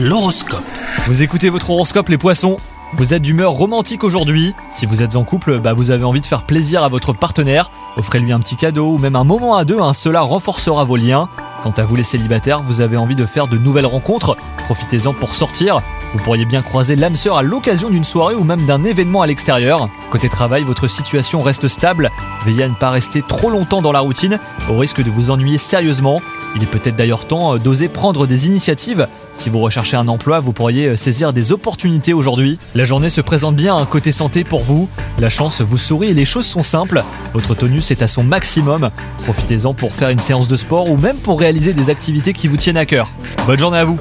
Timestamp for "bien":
16.44-16.62, 33.56-33.76